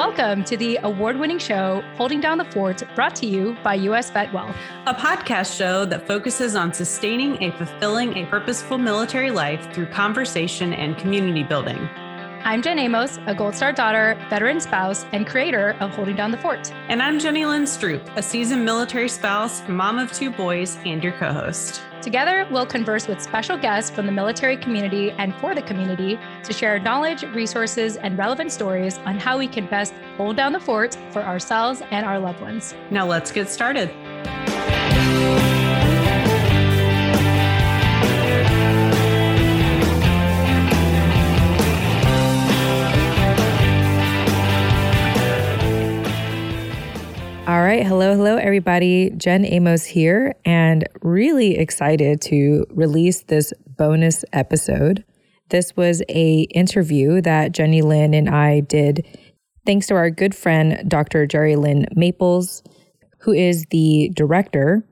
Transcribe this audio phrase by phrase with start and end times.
[0.00, 4.10] Welcome to the award winning show, Holding Down the Fort, brought to you by US
[4.10, 4.56] Vet Wealth,
[4.86, 10.72] a podcast show that focuses on sustaining a fulfilling, a purposeful military life through conversation
[10.72, 11.76] and community building.
[12.44, 16.38] I'm Jen Amos, a Gold Star daughter, veteran spouse, and creator of Holding Down the
[16.38, 16.72] Fort.
[16.88, 21.12] And I'm Jenny Lynn Stroop, a seasoned military spouse, mom of two boys, and your
[21.18, 21.82] co host.
[22.02, 26.52] Together, we'll converse with special guests from the military community and for the community to
[26.52, 30.96] share knowledge, resources, and relevant stories on how we can best hold down the fort
[31.10, 32.74] for ourselves and our loved ones.
[32.90, 33.90] Now, let's get started.
[47.70, 47.86] Right.
[47.86, 49.10] Hello, hello, everybody.
[49.10, 55.04] Jen Amos here, and really excited to release this bonus episode.
[55.50, 59.06] This was a interview that Jenny Lynn and I did
[59.66, 61.28] thanks to our good friend, Dr.
[61.28, 62.64] Jerry Lynn Maples,
[63.20, 64.84] who is the director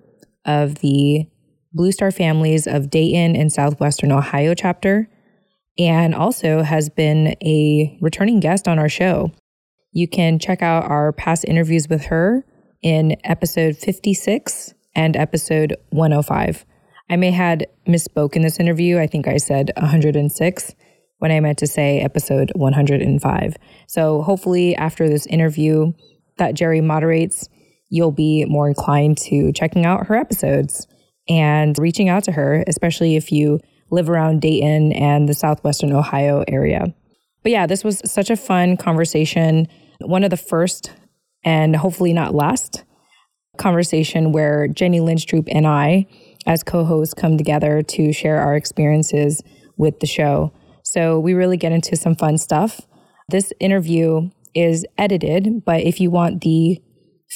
[0.45, 1.27] of the
[1.73, 5.11] Blue Star Families of Dayton and Southwestern Ohio chapter,
[5.81, 9.33] and also has been a returning guest on our show.
[9.91, 12.45] You can check out our past interviews with her
[12.83, 16.65] in episode 56 and episode 105.
[17.11, 18.99] I may had misspoke in this interview.
[18.99, 20.75] I think I said 106
[21.19, 23.57] when I meant to say episode 105.
[23.87, 25.93] So hopefully after this interview
[26.37, 27.49] that Jerry moderates,
[27.89, 30.87] you'll be more inclined to checking out her episodes
[31.29, 36.45] and reaching out to her, especially if you live around Dayton and the southwestern Ohio
[36.47, 36.95] area.
[37.43, 39.67] But yeah, this was such a fun conversation.
[40.01, 40.93] One of the first
[41.45, 42.85] and hopefully not last
[43.59, 46.07] conversation where Jenny Lynn Stroop and I,
[46.47, 49.43] as co hosts, come together to share our experiences
[49.77, 50.53] with the show.
[50.85, 52.81] So we really get into some fun stuff.
[53.29, 56.81] This interview is edited, but if you want the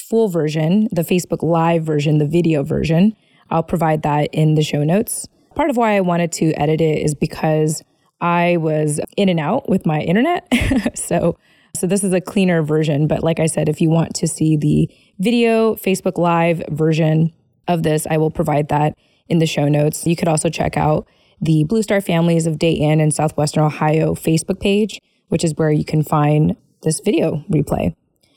[0.09, 3.15] full version, the Facebook Live version, the video version,
[3.51, 5.27] I'll provide that in the show notes.
[5.55, 7.83] Part of why I wanted to edit it is because
[8.19, 10.47] I was in and out with my internet.
[10.97, 11.37] so
[11.75, 14.55] so this is a cleaner version, but like I said, if you want to see
[14.55, 14.89] the
[15.19, 17.33] video Facebook Live version
[17.67, 18.95] of this, I will provide that
[19.27, 20.05] in the show notes.
[20.05, 21.07] You could also check out
[21.41, 25.83] the Blue Star Families of Dayton and Southwestern Ohio Facebook page, which is where you
[25.83, 27.95] can find this video replay.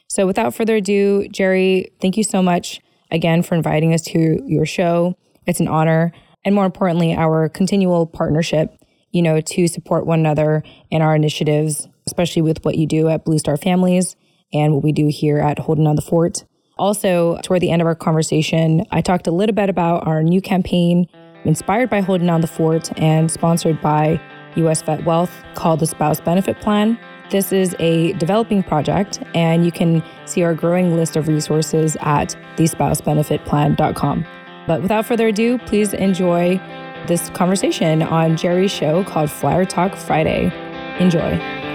[0.08, 2.80] So without further ado, Jerry, thank you so much
[3.10, 5.14] again for inviting us to your show.
[5.46, 6.12] It's an honor.
[6.44, 8.74] And more importantly, our continual partnership,
[9.12, 13.24] you know, to support one another in our initiatives especially with what you do at
[13.24, 14.16] Blue Star Families
[14.52, 16.44] and what we do here at Holding on the Fort.
[16.78, 20.40] Also, toward the end of our conversation, I talked a little bit about our new
[20.40, 21.08] campaign
[21.44, 24.20] inspired by Holding on the Fort and sponsored by
[24.56, 26.98] US Vet Wealth called the Spouse Benefit Plan.
[27.30, 32.36] This is a developing project, and you can see our growing list of resources at
[32.56, 34.26] thespousebenefitplan.com.
[34.66, 36.60] But without further ado, please enjoy
[37.06, 40.52] this conversation on Jerry's show called Flyer Talk Friday.
[41.00, 41.65] Enjoy.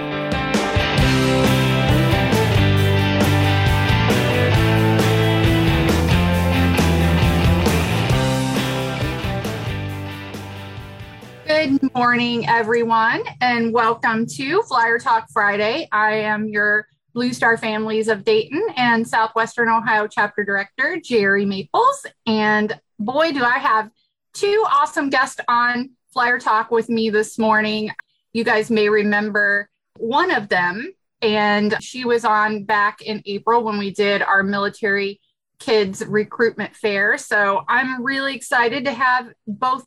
[11.62, 15.88] Good morning, everyone, and welcome to Flyer Talk Friday.
[15.92, 22.04] I am your Blue Star Families of Dayton and Southwestern Ohio chapter director, Jerry Maples.
[22.26, 23.90] And boy, do I have
[24.32, 27.92] two awesome guests on Flyer Talk with me this morning.
[28.32, 33.78] You guys may remember one of them, and she was on back in April when
[33.78, 35.20] we did our military
[35.60, 37.16] kids recruitment fair.
[37.18, 39.86] So I'm really excited to have both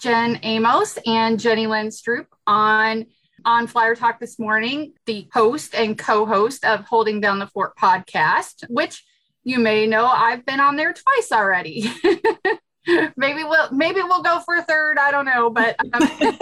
[0.00, 3.06] Jen Amos and Jenny Lynn Stroop on
[3.46, 8.64] on Flyer Talk this morning, the host and co-host of Holding Down the Fort podcast,
[8.68, 9.04] which
[9.42, 11.90] you may know I've been on there twice already.
[13.16, 14.98] maybe we'll maybe we'll go for a third.
[14.98, 16.08] I don't know, but um,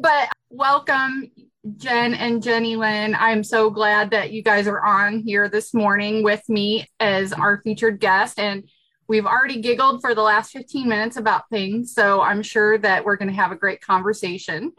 [0.00, 1.30] but welcome
[1.76, 3.14] Jen and Jenny Lynn.
[3.14, 7.60] I'm so glad that you guys are on here this morning with me as our
[7.62, 8.68] featured guest and
[9.08, 13.16] We've already giggled for the last 15 minutes about things, so I'm sure that we're
[13.16, 14.72] going to have a great conversation.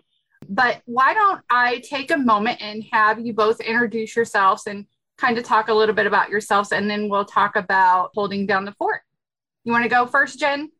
[0.48, 4.86] But why don't I take a moment and have you both introduce yourselves and
[5.18, 8.66] kind of talk a little bit about yourselves, and then we'll talk about holding down
[8.66, 9.02] the fort.
[9.64, 10.72] You want to go first, Jen?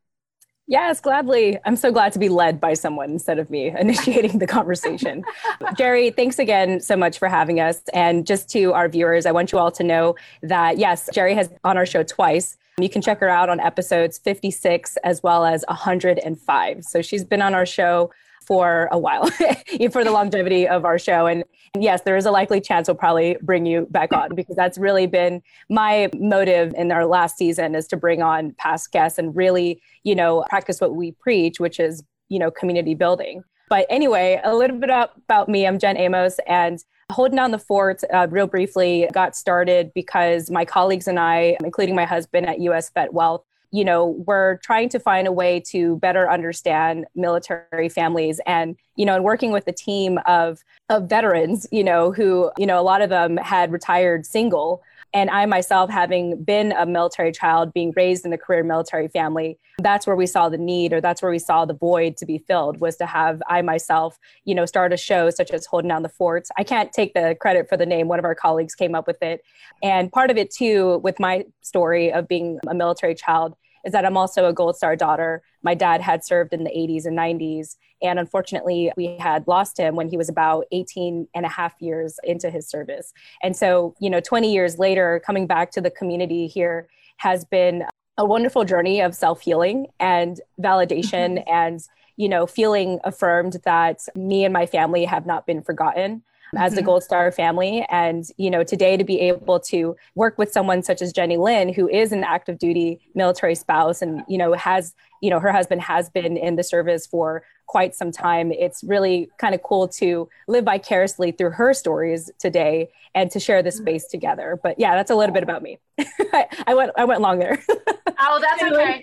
[0.70, 1.58] Yes, gladly.
[1.64, 5.24] I'm so glad to be led by someone instead of me initiating the conversation.
[5.76, 7.82] Jerry, thanks again so much for having us.
[7.92, 11.50] And just to our viewers, I want you all to know that yes, Jerry has
[11.64, 12.56] on our show twice.
[12.82, 16.84] You can check her out on episodes 56 as well as 105.
[16.84, 18.10] So she's been on our show
[18.46, 19.30] for a while,
[19.92, 21.26] for the longevity of our show.
[21.26, 21.44] And,
[21.74, 24.76] and yes, there is a likely chance we'll probably bring you back on because that's
[24.76, 29.36] really been my motive in our last season is to bring on past guests and
[29.36, 33.44] really, you know, practice what we preach, which is, you know, community building.
[33.68, 35.64] But anyway, a little bit about me.
[35.64, 40.64] I'm Jen Amos, and Holding Down the Fort, uh, real briefly, got started because my
[40.64, 44.98] colleagues and I, including my husband at US Vet Wealth, you know, we're trying to
[44.98, 49.72] find a way to better understand military families and, you know, and working with a
[49.72, 54.26] team of, of veterans, you know, who, you know, a lot of them had retired
[54.26, 59.08] single and I myself, having been a military child, being raised in a career military
[59.08, 62.26] family, that's where we saw the need or that's where we saw the void to
[62.26, 65.88] be filled was to have I myself, you know, start a show such as Holding
[65.88, 66.50] Down the Forts.
[66.56, 68.06] I can't take the credit for the name.
[68.06, 69.42] One of our colleagues came up with it.
[69.82, 73.54] And part of it too, with my story of being a military child,
[73.84, 75.42] is that I'm also a Gold Star daughter.
[75.62, 77.76] My dad had served in the 80s and 90s.
[78.02, 82.18] And unfortunately, we had lost him when he was about 18 and a half years
[82.24, 83.12] into his service.
[83.42, 86.88] And so, you know, 20 years later, coming back to the community here
[87.18, 87.84] has been
[88.16, 91.52] a wonderful journey of self healing and validation mm-hmm.
[91.52, 91.80] and,
[92.16, 96.22] you know, feeling affirmed that me and my family have not been forgotten
[96.56, 96.80] as mm-hmm.
[96.80, 97.86] a Gold Star family.
[97.90, 101.72] And, you know, today to be able to work with someone such as Jenny Lynn,
[101.72, 105.82] who is an active duty military spouse and, you know, has, you know, her husband
[105.82, 108.50] has been in the service for quite some time.
[108.50, 113.62] It's really kind of cool to live vicariously through her stories today and to share
[113.62, 114.58] this space together.
[114.60, 115.78] But yeah, that's a little bit about me.
[115.98, 117.62] I, I, went I went long there.
[117.68, 119.00] oh, that's okay.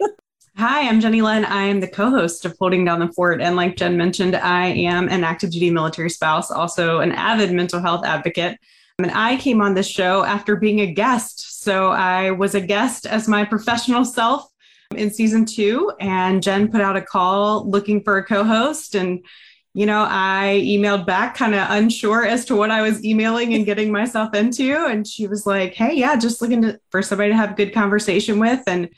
[0.58, 1.46] Hi, I'm Jenny Lynn.
[1.46, 3.42] I am the co host of Holding Down the Fort.
[3.42, 7.80] And like Jen mentioned, I am an active duty military spouse, also an avid mental
[7.80, 8.58] health advocate.
[8.98, 11.64] And I came on this show after being a guest.
[11.64, 14.50] So I was a guest as my professional self
[14.96, 18.96] in season two, and Jen put out a call looking for a co host.
[18.96, 19.24] And,
[19.76, 23.64] you know, I emailed back kind of unsure as to what I was emailing and
[23.64, 24.76] getting myself into.
[24.88, 27.76] And she was like, hey, yeah, just looking to, for somebody to have a good
[27.76, 28.64] conversation with.
[28.66, 28.90] And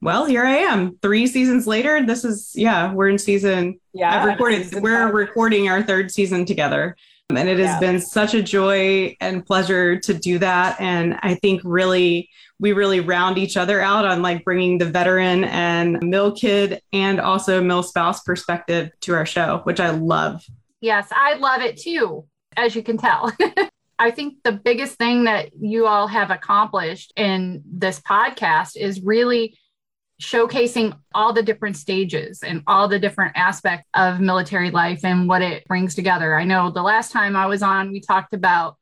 [0.00, 0.96] well, here I am.
[1.02, 2.04] Three seasons later.
[2.04, 3.78] This is yeah, we're in season.
[3.92, 4.74] Yeah, I've recorded.
[4.74, 5.14] We're five.
[5.14, 6.96] recording our third season together,
[7.30, 7.80] um, and it has yeah.
[7.80, 10.80] been such a joy and pleasure to do that.
[10.80, 15.44] And I think really we really round each other out on like bringing the veteran
[15.44, 20.44] and mill kid and also mill spouse perspective to our show, which I love.
[20.80, 22.26] Yes, I love it too,
[22.56, 23.32] as you can tell.
[23.98, 29.58] I think the biggest thing that you all have accomplished in this podcast is really
[30.20, 35.40] showcasing all the different stages and all the different aspects of military life and what
[35.40, 36.38] it brings together.
[36.38, 38.76] I know the last time I was on, we talked about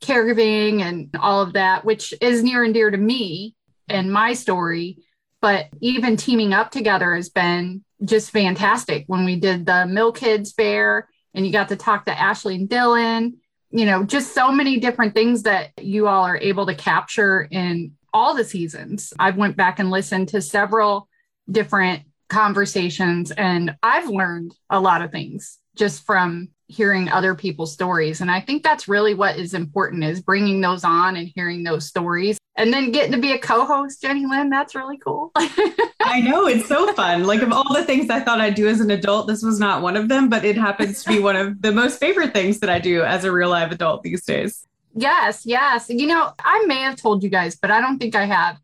[0.00, 3.54] caregiving and all of that, which is near and dear to me
[3.88, 4.98] and my story.
[5.40, 9.04] But even teaming up together has been just fantastic.
[9.08, 12.68] When we did the Mill Kids Fair and you got to talk to Ashley and
[12.68, 13.34] Dylan,
[13.70, 17.92] you know, just so many different things that you all are able to capture in
[18.12, 19.12] all the seasons.
[19.18, 21.08] I've went back and listened to several
[21.50, 28.20] different conversations and I've learned a lot of things just from hearing other people's stories
[28.20, 31.86] and I think that's really what is important is bringing those on and hearing those
[31.86, 35.30] stories and then getting to be a co-host Jenny Lynn that's really cool.
[35.36, 37.24] I know it's so fun.
[37.24, 39.80] Like of all the things I thought I'd do as an adult this was not
[39.80, 42.68] one of them but it happens to be one of the most favorite things that
[42.68, 44.66] I do as a real live adult these days.
[44.94, 45.88] Yes, yes.
[45.88, 48.58] You know, I may have told you guys, but I don't think I have.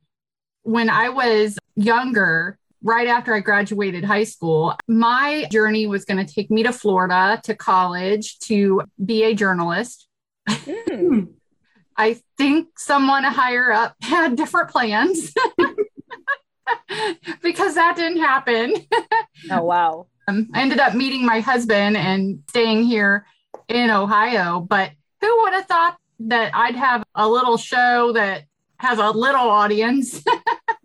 [0.63, 6.33] When I was younger, right after I graduated high school, my journey was going to
[6.33, 10.07] take me to Florida to college to be a journalist.
[10.49, 11.29] Mm.
[11.97, 15.33] I think someone higher up had different plans
[17.43, 18.75] because that didn't happen.
[19.51, 20.07] oh, wow.
[20.27, 23.27] Um, I ended up meeting my husband and staying here
[23.69, 24.91] in Ohio, but
[25.21, 28.45] who would have thought that I'd have a little show that
[28.79, 30.23] has a little audience,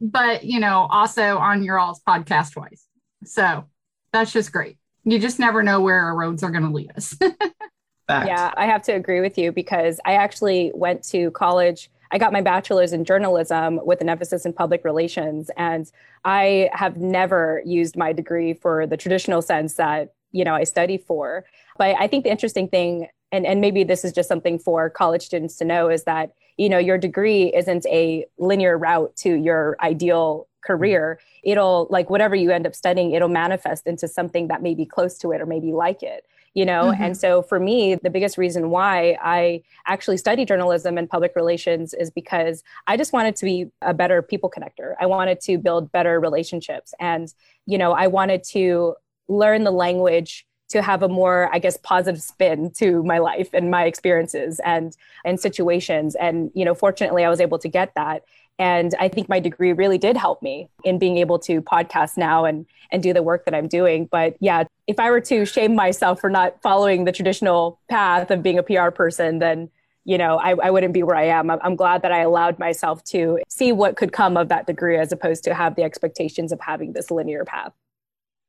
[0.00, 2.86] but you know, also on your all's podcast wise.
[3.24, 3.64] So
[4.12, 4.78] that's just great.
[5.04, 7.16] You just never know where our roads are going to lead us.
[8.08, 11.90] yeah, I have to agree with you because I actually went to college.
[12.10, 15.50] I got my bachelor's in journalism with an emphasis in public relations.
[15.56, 15.90] And
[16.24, 20.98] I have never used my degree for the traditional sense that, you know, I study
[20.98, 21.44] for.
[21.76, 25.22] But I think the interesting thing and and maybe this is just something for college
[25.22, 29.76] students to know is that you know your degree isn't a linear route to your
[29.80, 34.74] ideal career it'll like whatever you end up studying it'll manifest into something that may
[34.74, 37.02] be close to it or maybe like it you know mm-hmm.
[37.02, 41.94] and so for me the biggest reason why i actually study journalism and public relations
[41.94, 45.92] is because i just wanted to be a better people connector i wanted to build
[45.92, 47.32] better relationships and
[47.66, 48.94] you know i wanted to
[49.28, 53.70] learn the language to have a more i guess positive spin to my life and
[53.70, 56.14] my experiences and and situations.
[56.14, 58.24] And you know fortunately i was able to get that.
[58.58, 62.44] And i think my degree really did help me in being able to podcast now
[62.44, 64.06] and and do the work that i'm doing.
[64.06, 68.42] But yeah if i were to shame myself for not following the traditional path of
[68.42, 69.70] being a pr person then
[70.04, 71.50] you know i, I wouldn't be where i am.
[71.50, 75.12] I'm, glad that i allowed myself to see what could come of that degree as
[75.12, 77.72] opposed to have the expectations of having this linear path.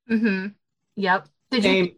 [0.10, 0.48] Mm-hmm.
[1.00, 1.92] Yep did you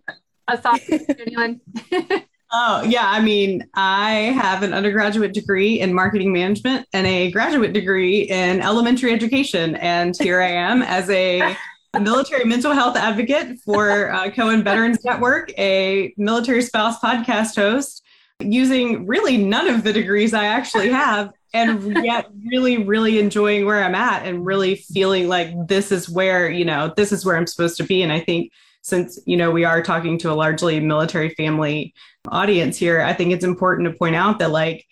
[0.47, 0.79] a thought
[1.19, 1.59] anyone
[2.53, 3.05] Oh, yeah.
[3.07, 8.59] I mean, I have an undergraduate degree in marketing management and a graduate degree in
[8.59, 9.75] elementary education.
[9.75, 11.55] And here I am as a
[11.99, 18.03] military mental health advocate for uh, Cohen Veterans Network, a military spouse podcast host,
[18.41, 23.81] using really none of the degrees I actually have, and yet really, really enjoying where
[23.81, 27.47] I'm at and really feeling like this is where, you know, this is where I'm
[27.47, 28.01] supposed to be.
[28.01, 31.93] And I think since you know we are talking to a largely military family
[32.27, 34.85] audience here i think it's important to point out that like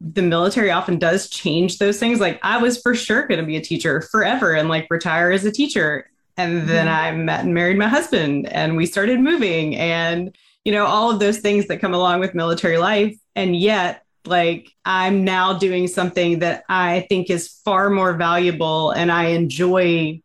[0.00, 2.20] the military often does change those things.
[2.20, 5.44] Like i was for sure going to be a teacher forever and like retire as
[5.44, 6.10] a teacher.
[6.36, 6.96] And then mm-hmm.
[6.96, 11.20] i met and married my husband and we started moving and you know all of
[11.20, 13.16] those things that come along with military life.
[13.34, 19.12] And yet like i'm now doing something that i think is far more valuable and
[19.12, 20.18] i enjoy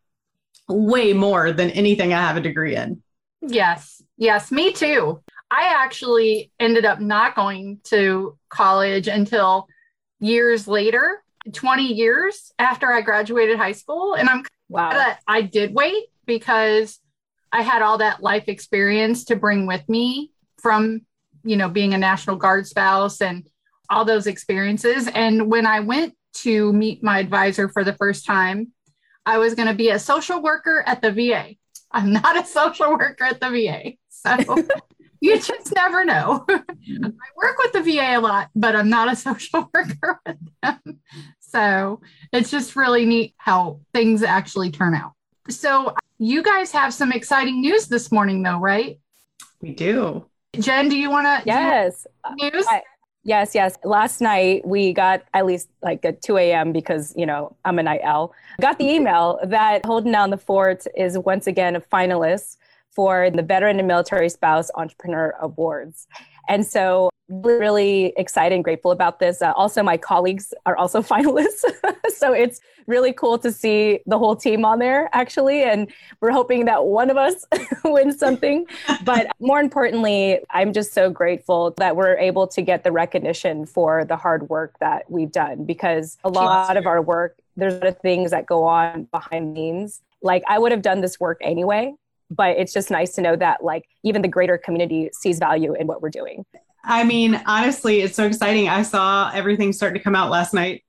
[0.70, 3.02] way more than anything i have a degree in
[3.42, 4.02] Yes.
[4.18, 4.52] Yes.
[4.52, 5.22] Me too.
[5.52, 9.68] I actually ended up not going to college until
[10.20, 14.14] years later, 20 years after I graduated high school.
[14.14, 14.92] And I'm wow.
[14.92, 17.00] that I did wait because
[17.52, 21.02] I had all that life experience to bring with me from,
[21.44, 23.50] you know, being a National Guard spouse and
[23.90, 25.08] all those experiences.
[25.08, 28.72] And when I went to meet my advisor for the first time,
[29.26, 31.56] I was going to be a social worker at the VA.
[31.92, 33.94] I'm not a social worker at the VA.
[34.10, 34.36] So
[35.22, 36.46] you just never know.
[36.50, 37.06] Mm-hmm.
[37.06, 41.00] I work with the VA a lot, but I'm not a social worker with them.
[41.40, 45.14] So it's just really neat how things actually turn out.
[45.50, 49.00] So you guys have some exciting news this morning, though, right?
[49.62, 50.26] We do.
[50.60, 51.48] Jen, do you want to?
[51.48, 52.06] Yes.
[52.36, 52.66] News?
[52.68, 52.82] I,
[53.30, 53.78] Yes, yes.
[53.84, 56.74] Last night we got at least like at 2 a.m.
[56.74, 58.34] because, you know, I'm a night owl.
[58.60, 62.58] Got the email that Holding Down the Fort is once again a finalist
[62.90, 66.08] for the Veteran and Military Spouse Entrepreneur Awards.
[66.48, 69.42] And so really excited and grateful about this.
[69.42, 71.64] Uh, also, my colleagues are also finalists.
[72.16, 75.64] so it's really cool to see the whole team on there, actually.
[75.64, 77.46] And we're hoping that one of us
[77.86, 78.66] wins something.
[79.04, 84.06] But more importantly, I'm just so grateful that we're able to get the recognition for
[84.06, 87.88] the hard work that we've done because a lot of our work, there's a lot
[87.88, 90.02] of things that go on behind the scenes.
[90.22, 91.94] Like I would have done this work anyway,
[92.30, 95.88] but it's just nice to know that like even the greater community sees value in
[95.88, 96.46] what we're doing
[96.84, 98.70] I mean, honestly, it's so exciting.
[98.70, 100.84] I saw everything start to come out last night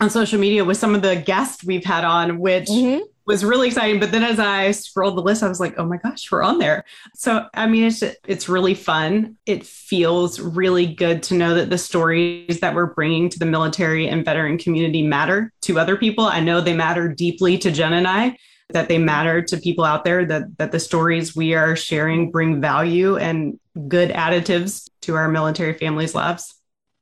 [0.00, 3.02] on social media with some of the guests we've had on, which mm-hmm.
[3.26, 3.98] was really exciting.
[3.98, 6.58] But then as I scrolled the list, I was like, oh my gosh, we're on
[6.58, 6.84] there.
[7.14, 9.36] So I mean, it's it's really fun.
[9.46, 14.08] It feels really good to know that the stories that we're bringing to the military
[14.08, 16.24] and veteran community matter to other people.
[16.24, 18.36] I know they matter deeply to Jen and I
[18.70, 22.60] that they matter to people out there that that the stories we are sharing bring
[22.60, 23.58] value and
[23.88, 26.54] good additives to our military families lives.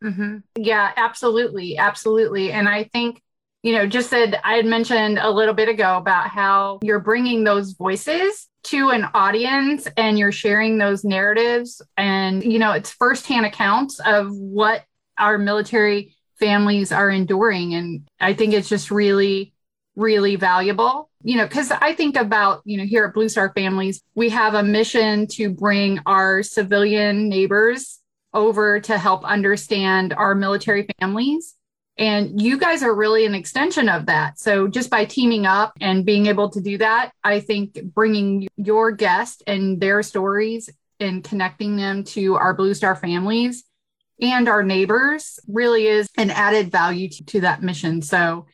[0.05, 0.39] Mm-hmm.
[0.57, 2.53] yeah absolutely absolutely.
[2.53, 3.23] And i think
[3.63, 7.45] you know just said i had mentioned a little bit ago about how you're bringing
[7.45, 11.81] those voices to an audience and you're sharing those narratives.
[11.97, 14.85] And you know it's firsthand accounts of what
[15.19, 17.75] our military families are enduring.
[17.75, 19.55] And i think it's just really
[19.97, 21.11] really valuable.
[21.23, 24.55] You know because i think about you know here at blue star families we have
[24.55, 27.99] a mission to bring our civilian neighbors
[28.33, 31.55] over to help understand our military families.
[31.99, 34.39] And you guys are really an extension of that.
[34.39, 38.93] So just by teaming up and being able to do that i think bringing your
[38.93, 43.65] guest and their stories and connecting them to our blue star families
[44.21, 48.01] and our neighbors really is an added value to, to that mission.
[48.03, 48.47] So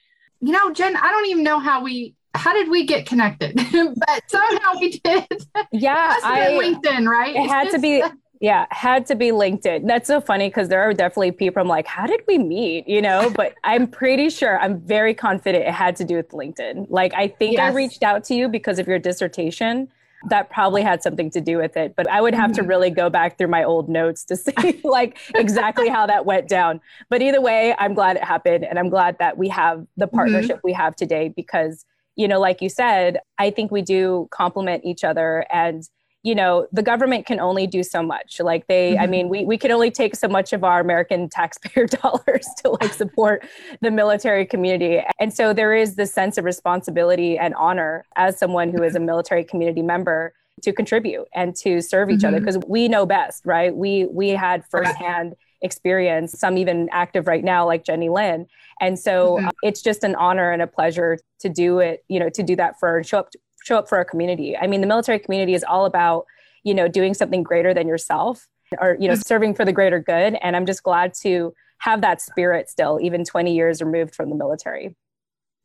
[0.42, 3.54] you know, Jen, I don't even know how we how did we get connected?
[3.72, 5.46] but somehow we did.
[5.70, 7.34] Yeah, I, LinkedIn, right?
[7.34, 8.02] It had to be.
[8.40, 9.86] Yeah, had to be LinkedIn.
[9.86, 12.88] That's so funny because there are definitely people I'm like, how did we meet?
[12.88, 16.86] You know, but I'm pretty sure, I'm very confident it had to do with LinkedIn.
[16.90, 17.70] Like, I think yes.
[17.70, 19.88] I reached out to you because of your dissertation
[20.28, 21.94] that probably had something to do with it.
[21.96, 22.62] But I would have mm-hmm.
[22.62, 26.48] to really go back through my old notes to see like exactly how that went
[26.48, 26.80] down.
[27.08, 28.64] But either way, I'm glad it happened.
[28.64, 30.16] And I'm glad that we have the mm-hmm.
[30.16, 30.68] partnership mm-hmm.
[30.68, 31.84] we have today because,
[32.16, 35.46] you know, like you said, I think we do complement each other.
[35.50, 35.82] And,
[36.22, 39.02] you know the government can only do so much like they mm-hmm.
[39.02, 42.70] i mean we, we can only take so much of our american taxpayer dollars to
[42.80, 43.44] like support
[43.80, 48.70] the military community and so there is this sense of responsibility and honor as someone
[48.70, 52.28] who is a military community member to contribute and to serve each mm-hmm.
[52.28, 57.44] other because we know best right we we had firsthand experience some even active right
[57.44, 58.46] now like jenny lynn
[58.80, 59.48] and so mm-hmm.
[59.48, 62.54] uh, it's just an honor and a pleasure to do it you know to do
[62.56, 63.30] that for show up
[63.64, 64.56] show up for our community.
[64.56, 66.26] I mean, the military community is all about,
[66.62, 68.48] you know, doing something greater than yourself
[68.80, 69.22] or, you know, mm-hmm.
[69.22, 70.36] serving for the greater good.
[70.42, 74.36] And I'm just glad to have that spirit still, even 20 years removed from the
[74.36, 74.94] military.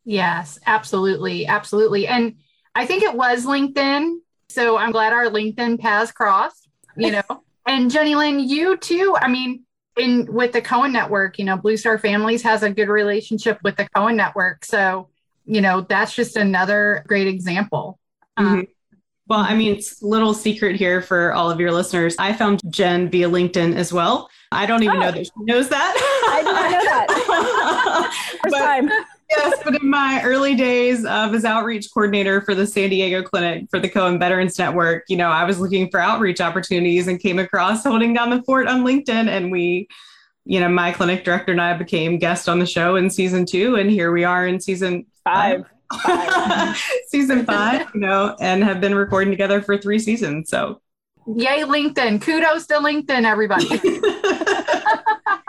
[0.03, 1.45] Yes, absolutely.
[1.45, 2.07] Absolutely.
[2.07, 2.37] And
[2.73, 4.17] I think it was LinkedIn.
[4.49, 7.43] So I'm glad our LinkedIn paths crossed, you know.
[7.67, 9.15] and Jenny Lynn, you too.
[9.19, 9.65] I mean,
[9.97, 13.75] in with the Cohen network, you know, Blue Star Families has a good relationship with
[13.75, 14.63] the Cohen network.
[14.63, 15.09] So
[15.47, 17.97] you know, that's just another great example.
[18.37, 18.59] Mm-hmm.
[18.59, 18.67] Um,
[19.27, 22.15] well, I mean, it's little secret here for all of your listeners.
[22.17, 24.29] I found Jen via LinkedIn as well.
[24.51, 25.01] I don't even oh.
[25.01, 25.93] know that she knows that.
[26.29, 28.13] I did not know that.
[28.43, 28.89] First but, time.
[29.29, 33.67] yes, but in my early days of as outreach coordinator for the San Diego clinic
[33.69, 37.39] for the Cohen Veterans Network, you know, I was looking for outreach opportunities and came
[37.39, 39.89] across holding down the fort on LinkedIn and we
[40.47, 43.75] you know, my clinic director and I became guest on the show in season two,
[43.75, 45.65] and here we are in season five.
[46.03, 46.77] five.
[47.07, 50.49] season five, you know, and have been recording together for three seasons.
[50.49, 50.81] So,
[51.35, 52.21] yay, LinkedIn!
[52.21, 53.67] Kudos to LinkedIn, everybody.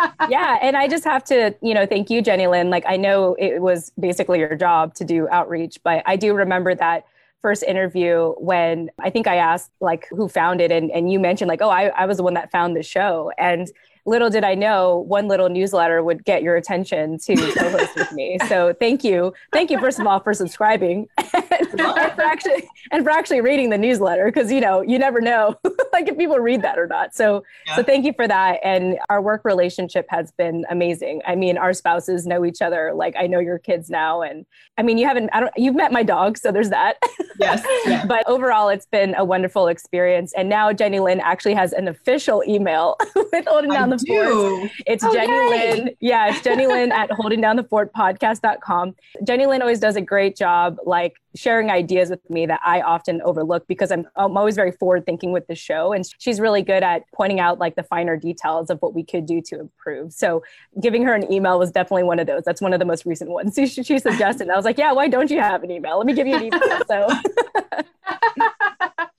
[0.29, 2.71] yeah, and I just have to, you know, thank you, Jenny Lynn.
[2.71, 6.75] Like, I know it was basically your job to do outreach, but I do remember
[6.75, 7.07] that
[7.43, 11.49] first interview when I think I asked like who found it and, and you mentioned
[11.49, 13.31] like, oh, I, I was the one that found the show.
[13.39, 13.71] And
[14.07, 18.39] little did I know one little newsletter would get your attention to co-host with me.
[18.49, 19.33] So thank you.
[19.53, 23.79] Thank you, first of all, for subscribing and, for actually and for actually reading the
[23.79, 25.57] newsletter because you know, you never know
[25.93, 27.15] like if people read that or not.
[27.15, 27.77] So yeah.
[27.77, 28.61] so thank you for that.
[28.63, 31.23] And our work relationship has been amazing.
[31.27, 32.93] I mean, our spouses know each other.
[32.95, 34.23] Like I know your kids now.
[34.23, 36.97] And I mean you haven't I don't you've met my dog, so there's that.
[37.39, 37.65] Yes.
[37.87, 38.05] Yeah.
[38.05, 40.33] but overall it's been a wonderful experience.
[40.37, 42.97] And now Jenny Lynn actually has an official email
[43.33, 44.71] with holding down the fort.
[44.87, 45.75] It's oh, Jenny yay.
[45.75, 45.91] Lynn.
[46.01, 48.95] Yeah, it's Jenny Lynn at holding down the fort podcast.com.
[49.25, 53.23] Jenny Lynn always does a great job like sharing ideas with me that I often
[53.23, 55.93] overlook because I'm, I'm always very forward thinking with the show.
[55.93, 59.27] And she's really good at pointing out like the finer details of what we could
[59.27, 60.13] do to improve.
[60.13, 60.43] So
[60.81, 62.43] giving her an email was definitely one of those.
[62.45, 64.49] That's one of the most recent ones she, she suggested.
[64.51, 65.99] I was like, yeah, why don't you have an email?
[65.99, 66.61] Let me give you an email.
[66.89, 67.09] So,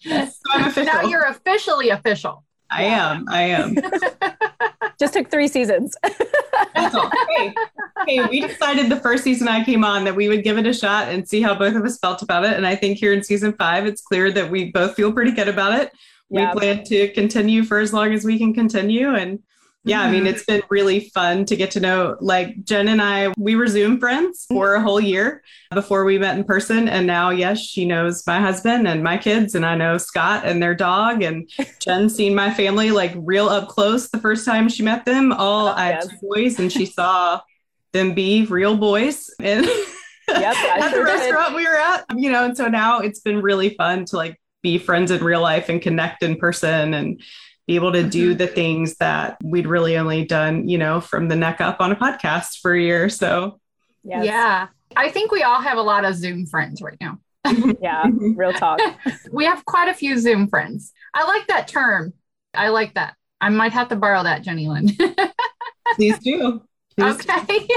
[0.01, 0.39] yes.
[0.73, 2.43] so now you're officially official.
[2.71, 3.25] I am.
[3.29, 3.75] I am.
[4.99, 5.95] Just took three seasons.
[6.03, 7.53] hey,
[8.05, 10.73] hey, we decided the first season I came on that we would give it a
[10.73, 12.53] shot and see how both of us felt about it.
[12.53, 15.47] And I think here in season five, it's clear that we both feel pretty good
[15.47, 15.91] about it.
[16.29, 16.53] Yeah.
[16.53, 19.15] We plan to continue for as long as we can continue.
[19.15, 19.39] And
[19.89, 20.27] yeah, I mean, mm-hmm.
[20.27, 23.99] it's been really fun to get to know like Jen and I, we were Zoom
[23.99, 26.87] friends for a whole year before we met in person.
[26.87, 30.61] And now, yes, she knows my husband and my kids, and I know Scott and
[30.61, 31.23] their dog.
[31.23, 31.49] And
[31.79, 35.69] Jen seen my family like real up close the first time she met them, all
[35.69, 36.05] oh, yes.
[36.07, 37.41] at boys, and she saw
[37.91, 39.29] them be real boys.
[39.39, 39.77] And yep,
[40.55, 41.55] at sure the restaurant did.
[41.55, 44.77] we were at, you know, and so now it's been really fun to like be
[44.77, 47.21] friends in real life and connect in person and
[47.69, 48.37] be able to do mm-hmm.
[48.39, 51.95] the things that we'd really only done, you know, from the neck up on a
[51.95, 53.05] podcast for a year.
[53.05, 53.59] Or so,
[54.03, 54.25] yes.
[54.25, 57.19] yeah, I think we all have a lot of Zoom friends right now.
[57.79, 58.05] yeah,
[58.35, 58.79] real talk.
[59.31, 60.91] we have quite a few Zoom friends.
[61.13, 62.13] I like that term.
[62.55, 63.13] I like that.
[63.39, 64.89] I might have to borrow that, Jenny Lynn.
[65.93, 66.63] Please do.
[66.97, 67.67] Please okay.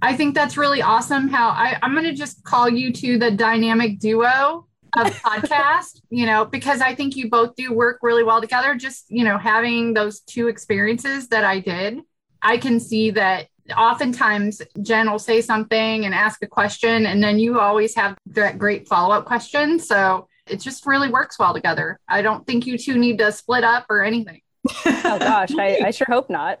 [0.00, 3.30] I think that's really awesome how I, I'm going to just call you to the
[3.32, 8.40] dynamic duo of podcast, you know, because I think you both do work really well
[8.40, 8.74] together.
[8.74, 12.00] Just, you know, having those two experiences that I did,
[12.42, 17.38] I can see that oftentimes Jen will say something and ask a question, and then
[17.38, 19.78] you always have that great follow up question.
[19.78, 22.00] So it just really works well together.
[22.08, 24.40] I don't think you two need to split up or anything.
[24.86, 26.60] oh gosh, I, I, sure hope not.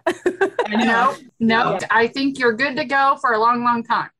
[0.68, 4.10] no, no, I think you're good to go for a long, long time.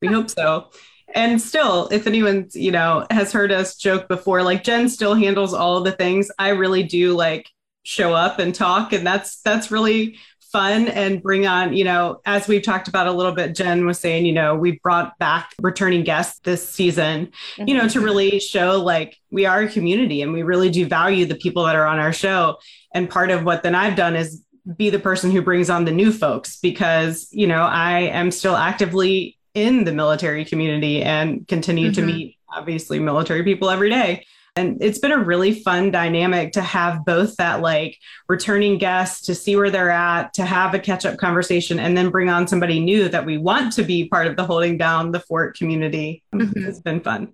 [0.00, 0.70] We hope so
[1.14, 5.54] and still if anyone you know has heard us joke before like jen still handles
[5.54, 7.48] all the things i really do like
[7.84, 12.46] show up and talk and that's that's really fun and bring on you know as
[12.46, 16.04] we've talked about a little bit jen was saying you know we brought back returning
[16.04, 17.68] guests this season mm-hmm.
[17.68, 21.26] you know to really show like we are a community and we really do value
[21.26, 22.56] the people that are on our show
[22.94, 24.44] and part of what then i've done is
[24.76, 28.56] be the person who brings on the new folks because you know i am still
[28.56, 32.00] actively in the military community and continue mm-hmm.
[32.00, 34.26] to meet obviously military people every day.
[34.56, 39.34] And it's been a really fun dynamic to have both that like returning guests to
[39.34, 42.78] see where they're at, to have a catch up conversation, and then bring on somebody
[42.78, 46.22] new that we want to be part of the holding down the fort community.
[46.32, 46.68] Mm-hmm.
[46.68, 47.32] It's been fun.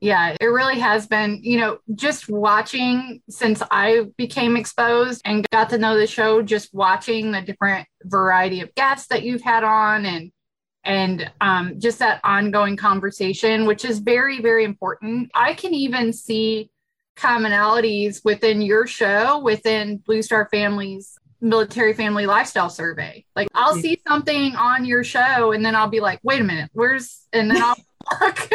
[0.00, 5.70] Yeah, it really has been, you know, just watching since I became exposed and got
[5.70, 10.06] to know the show, just watching the different variety of guests that you've had on
[10.06, 10.32] and
[10.88, 15.30] and um, just that ongoing conversation, which is very, very important.
[15.34, 16.70] I can even see
[17.14, 23.24] commonalities within your show, within Blue Star Families military family lifestyle survey.
[23.36, 26.70] Like I'll see something on your show and then I'll be like, wait a minute,
[26.72, 27.76] where's and then I'll
[28.20, 28.50] look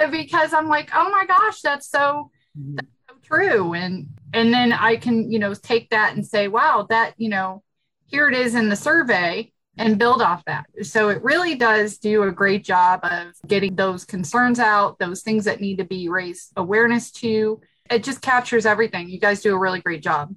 [0.10, 3.74] because I'm like, oh my gosh, that's so that's so true.
[3.74, 7.62] And and then I can, you know, take that and say, wow, that, you know,
[8.06, 10.66] here it is in the survey and build off that.
[10.82, 15.44] So it really does do a great job of getting those concerns out, those things
[15.44, 17.60] that need to be raised awareness to.
[17.90, 19.08] It just captures everything.
[19.08, 20.34] You guys do a really great job.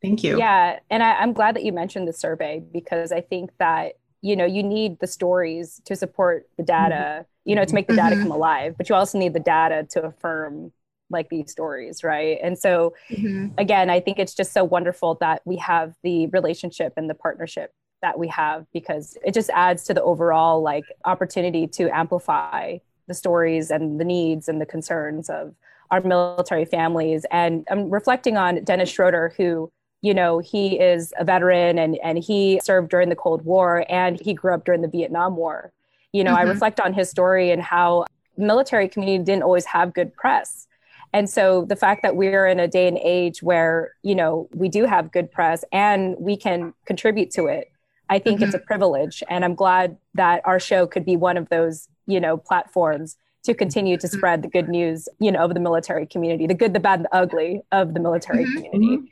[0.00, 0.38] Thank you.
[0.38, 0.78] Yeah.
[0.90, 4.46] And I, am glad that you mentioned the survey because I think that, you know,
[4.46, 7.50] you need the stories to support the data, mm-hmm.
[7.50, 8.24] you know, to make the data mm-hmm.
[8.24, 10.72] come alive, but you also need the data to affirm
[11.10, 13.46] like these stories right and so mm-hmm.
[13.56, 17.72] again i think it's just so wonderful that we have the relationship and the partnership
[18.02, 23.14] that we have because it just adds to the overall like opportunity to amplify the
[23.14, 25.54] stories and the needs and the concerns of
[25.90, 27.24] our military families.
[27.30, 32.18] And i'm reflecting on dennis schroeder who you know he is a veteran and and
[32.18, 35.72] he served during the cold war and he grew up during the vietnam war.
[36.12, 36.48] You know mm-hmm.
[36.48, 38.04] i reflect on his story and how
[38.36, 40.66] military community didn't always have good press.
[41.12, 44.68] And so the fact that we're in a day and age where you know we
[44.68, 47.72] do have good press and we can contribute to it
[48.08, 48.44] I think mm-hmm.
[48.44, 48.66] it's a mm-hmm.
[48.66, 49.22] privilege.
[49.28, 53.54] And I'm glad that our show could be one of those, you know, platforms to
[53.54, 54.16] continue to mm-hmm.
[54.16, 57.14] spread the good news, you know, of the military community, the good, the bad, the
[57.14, 58.54] ugly of the military mm-hmm.
[58.54, 58.96] community.
[58.96, 59.06] Mm-hmm.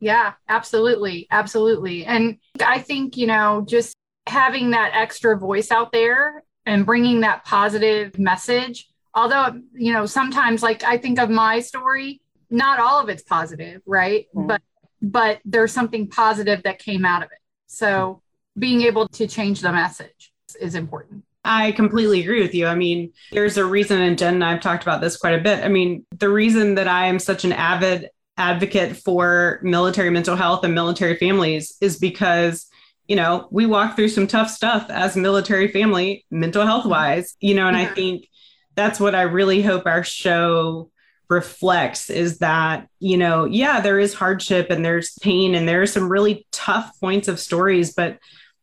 [0.00, 1.26] Yeah, absolutely.
[1.30, 2.04] Absolutely.
[2.04, 7.44] And I think, you know, just having that extra voice out there and bringing that
[7.44, 13.08] positive message, although, you know, sometimes like I think of my story, not all of
[13.08, 14.26] it's positive, right?
[14.34, 14.48] Mm-hmm.
[14.48, 14.62] But
[15.02, 17.38] but there's something positive that came out of it.
[17.66, 18.22] So
[18.58, 21.24] being able to change the message is important.
[21.44, 22.66] I completely agree with you.
[22.66, 25.42] I mean, there's a reason, and Jen and I have talked about this quite a
[25.42, 25.64] bit.
[25.64, 30.64] I mean, the reason that I am such an avid advocate for military mental health
[30.64, 32.66] and military families is because,
[33.06, 37.54] you know, we walk through some tough stuff as military family, mental health wise, you
[37.54, 37.94] know, and I mm-hmm.
[37.94, 38.28] think
[38.74, 40.90] that's what I really hope our show
[41.28, 45.86] reflects is that, you know, yeah, there is hardship and there's pain and there are
[45.86, 48.18] some really tough points of stories, but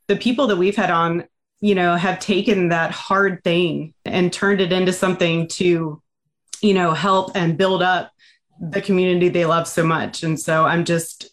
[0.07, 1.25] the people that we've had on,
[1.61, 6.01] you know, have taken that hard thing and turned it into something to,
[6.61, 8.11] you know, help and build up
[8.59, 10.23] the community they love so much.
[10.23, 11.29] And so I'm just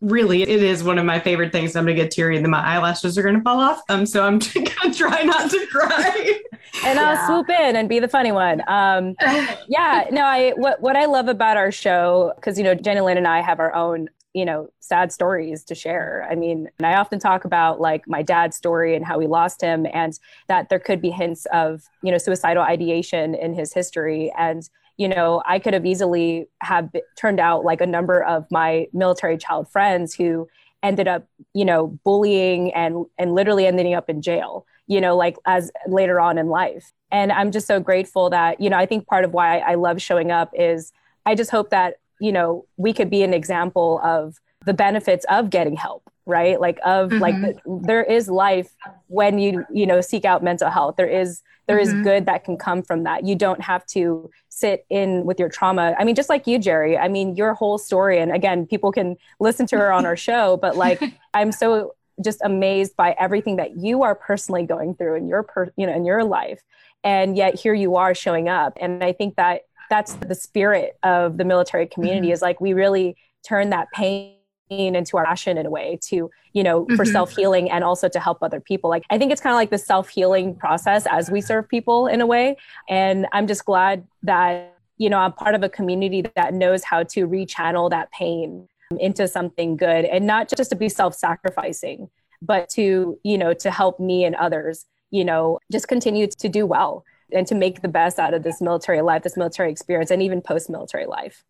[0.00, 1.76] really, it is one of my favorite things.
[1.76, 3.80] I'm gonna get teary and then my eyelashes are gonna fall off.
[3.88, 6.40] Um, so I'm gonna try not to cry.
[6.84, 7.26] and I'll yeah.
[7.26, 8.62] swoop in and be the funny one.
[8.66, 9.14] Um,
[9.68, 13.16] yeah, no, I what what I love about our show because you know Jenny Lynn
[13.16, 16.26] and I have our own you know sad stories to share.
[16.30, 19.60] I mean and i often talk about like my dad's story and how we lost
[19.60, 20.18] him and
[20.48, 24.32] that there could be hints of you know suicidal ideation in his history.
[24.38, 24.68] And
[24.98, 29.38] you know i could have easily have turned out like a number of my military
[29.38, 30.46] child friends who
[30.82, 35.36] ended up you know bullying and and literally ending up in jail you know like
[35.46, 36.92] as later on in life.
[37.10, 40.00] And i'm just so grateful that you know i think part of why i love
[40.00, 40.92] showing up is
[41.26, 45.50] i just hope that you know we could be an example of the benefits of
[45.50, 46.60] getting help right?
[46.60, 47.18] Like of mm-hmm.
[47.18, 48.70] like the, there is life
[49.08, 50.96] when you you know seek out mental health.
[50.96, 51.98] There is there mm-hmm.
[51.98, 53.24] is good that can come from that.
[53.24, 55.94] You don't have to sit in with your trauma.
[55.98, 59.16] I mean just like you jerry i mean your whole story and again people can
[59.40, 61.02] listen to her on our show but like
[61.34, 65.72] i'm so just amazed by everything that you are personally going through in your per,
[65.76, 66.62] you know in your life
[67.04, 68.76] and yet here you are showing up.
[68.80, 72.32] And i think that that's the spirit of the military community mm-hmm.
[72.32, 73.14] is like we really
[73.46, 74.32] turn that pain
[74.70, 77.12] into our passion in a way to you know for mm-hmm.
[77.12, 79.76] self-healing and also to help other people like i think it's kind of like the
[79.76, 82.56] self-healing process as we serve people in a way
[82.88, 87.02] and i'm just glad that you know i'm part of a community that knows how
[87.02, 88.66] to rechannel that pain
[88.98, 92.08] into something good and not just to be self-sacrificing
[92.40, 96.64] but to you know to help me and others you know just continue to do
[96.64, 100.22] well and to make the best out of this military life, this military experience, and
[100.22, 101.44] even post military life.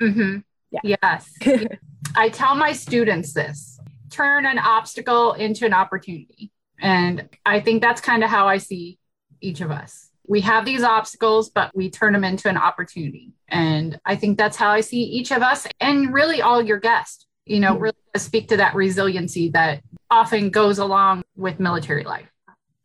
[0.00, 0.38] Mm-hmm.
[0.70, 0.96] Yeah.
[1.02, 1.32] Yes.
[2.16, 3.78] I tell my students this
[4.10, 6.52] turn an obstacle into an opportunity.
[6.80, 8.98] And I think that's kind of how I see
[9.40, 10.10] each of us.
[10.28, 13.32] we have these obstacles, but we turn them into an opportunity.
[13.48, 17.26] And I think that's how I see each of us and really all your guests,
[17.44, 22.28] you know, really speak to that resiliency that often goes along with military life.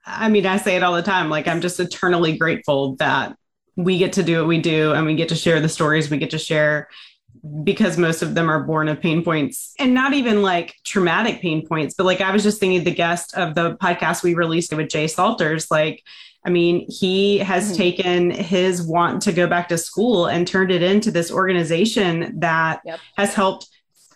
[0.05, 1.29] I mean, I say it all the time.
[1.29, 3.35] Like, I'm just eternally grateful that
[3.75, 6.17] we get to do what we do and we get to share the stories we
[6.17, 6.89] get to share
[7.63, 11.65] because most of them are born of pain points and not even like traumatic pain
[11.65, 14.89] points, but like I was just thinking the guest of the podcast we released with
[14.89, 16.03] Jay Salters, like,
[16.45, 17.77] I mean, he has mm-hmm.
[17.77, 22.81] taken his want to go back to school and turned it into this organization that
[22.83, 22.99] yep.
[23.15, 23.67] has helped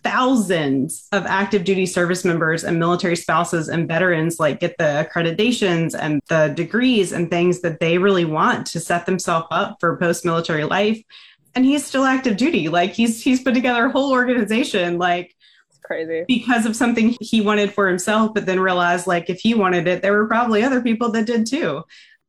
[0.05, 5.95] thousands of active duty service members and military spouses and veterans like get the accreditations
[5.99, 10.63] and the degrees and things that they really want to set themselves up for post-military
[10.63, 11.01] life.
[11.55, 12.69] And he's still active duty.
[12.69, 15.35] Like he's he's put together a whole organization like
[15.71, 16.23] it's crazy.
[16.27, 20.03] because of something he wanted for himself but then realized like if he wanted it
[20.03, 21.83] there were probably other people that did too.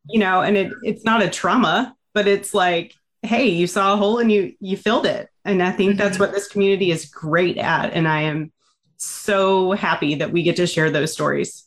[0.09, 2.95] You know and it it's not a trauma but it's like
[3.27, 5.99] hey you saw a hole and you you filled it and I think mm-hmm.
[5.99, 7.93] that's what this community is great at.
[7.93, 8.53] And I am
[8.97, 11.65] so happy that we get to share those stories.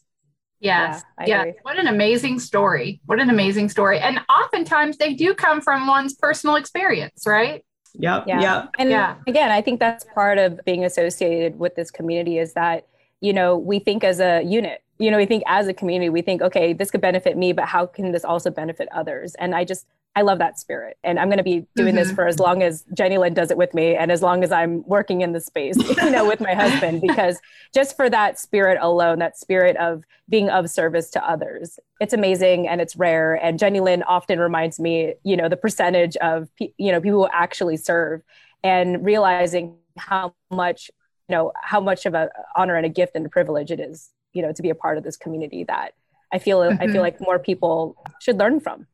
[0.60, 1.02] Yes.
[1.26, 1.46] Yeah.
[1.46, 1.52] yeah.
[1.62, 3.00] What an amazing story.
[3.06, 4.00] What an amazing story.
[4.00, 7.64] And oftentimes they do come from one's personal experience, right?
[7.94, 8.26] Yep.
[8.28, 8.42] Yeah.
[8.42, 8.70] Yep.
[8.78, 9.16] And yeah.
[9.26, 12.88] again, I think that's part of being associated with this community is that,
[13.22, 16.22] you know, we think as a unit, you know, we think as a community, we
[16.22, 19.36] think, okay, this could benefit me, but how can this also benefit others?
[19.36, 20.98] And I just, I love that spirit.
[21.04, 21.98] And I'm going to be doing mm-hmm.
[21.98, 24.52] this for as long as Jenny Lynn does it with me and as long as
[24.52, 27.40] I'm working in the space, you know, with my husband, because
[27.74, 32.68] just for that spirit alone, that spirit of being of service to others, it's amazing
[32.68, 33.36] and it's rare.
[33.36, 37.30] And Jenny Lynn often reminds me, you know, the percentage of, you know, people who
[37.32, 38.22] actually serve
[38.64, 40.90] and realizing how much,
[41.30, 44.10] you know, how much of a honor and a gift and a privilege it is,
[44.34, 45.94] you know, to be a part of this community that
[46.32, 46.82] I feel, mm-hmm.
[46.82, 47.02] I feel mm-hmm.
[47.02, 48.88] like more people should learn from.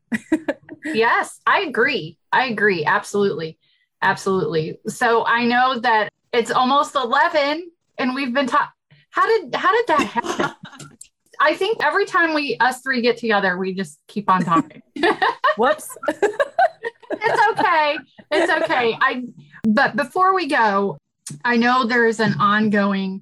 [0.85, 2.17] Yes, I agree.
[2.31, 2.85] I agree.
[2.85, 3.57] Absolutely.
[4.01, 4.77] Absolutely.
[4.87, 8.69] So I know that it's almost 11 and we've been talking.
[9.09, 10.55] How did, how did that happen?
[11.39, 14.81] I think every time we, us three get together, we just keep on talking.
[15.57, 15.97] Whoops.
[16.07, 17.97] it's okay.
[18.31, 18.97] It's okay.
[18.99, 19.23] I,
[19.63, 20.97] but before we go,
[21.43, 23.21] I know there's an ongoing,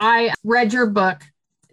[0.00, 1.22] I read your book,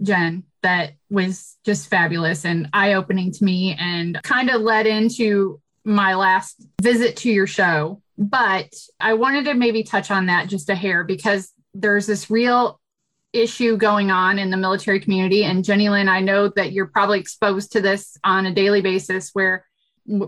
[0.02, 5.62] Jen, that was just fabulous and eye opening to me and kind of led into
[5.84, 8.02] my last visit to your show.
[8.18, 12.80] But I wanted to maybe touch on that just a hair because there's this real
[13.32, 15.44] issue going on in the military community.
[15.44, 19.30] And Jenny Lynn, I know that you're probably exposed to this on a daily basis
[19.34, 19.68] where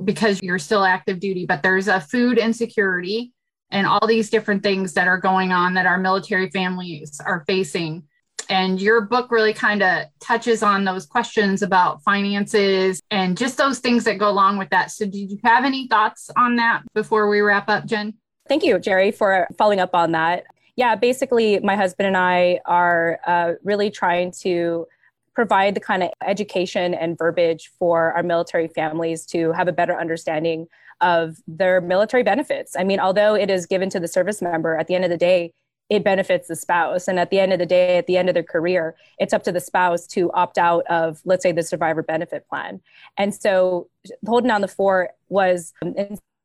[0.04, 3.34] because you're still active duty, but there's a food insecurity
[3.72, 8.04] and all these different things that are going on that our military families are facing
[8.50, 13.80] and your book really kind of touches on those questions about finances and just those
[13.80, 14.92] things that go along with that.
[14.92, 18.14] So, did you have any thoughts on that before we wrap up, Jen?
[18.48, 20.46] Thank you, Jerry, for following up on that.
[20.76, 24.88] Yeah, basically, my husband and I are uh, really trying to
[25.34, 30.00] provide the kind of education and verbiage for our military families to have a better
[30.00, 30.68] understanding
[31.02, 32.76] of their military benefits.
[32.76, 35.18] I mean, although it is given to the service member, at the end of the
[35.18, 35.54] day,
[35.90, 37.08] it benefits the spouse.
[37.08, 39.44] And at the end of the day, at the end of their career, it's up
[39.44, 42.82] to the spouse to opt out of, let's say, the survivor benefit plan.
[43.18, 43.90] And so
[44.26, 45.74] holding down the fort was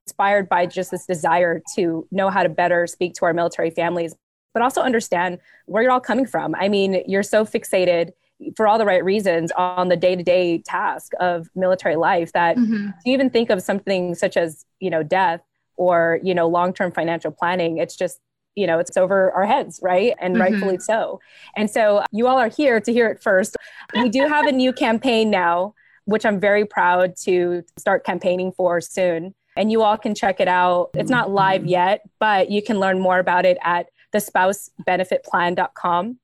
[0.07, 4.14] inspired by just this desire to know how to better speak to our military families,
[4.55, 6.55] but also understand where you're all coming from.
[6.55, 8.11] I mean, you're so fixated
[8.57, 12.88] for all the right reasons on the day-to-day task of military life that mm-hmm.
[12.88, 15.40] to even think of something such as, you know, death
[15.76, 18.20] or, you know, long-term financial planning, it's just
[18.54, 20.14] you know, it's over our heads, right?
[20.20, 20.42] And mm-hmm.
[20.42, 21.20] rightfully so.
[21.56, 23.56] And so you all are here to hear it first.
[23.94, 28.80] We do have a new campaign now, which I'm very proud to start campaigning for
[28.80, 29.34] soon.
[29.56, 30.90] And you all can check it out.
[30.94, 36.18] It's not live yet, but you can learn more about it at thespousebenefitplan.com.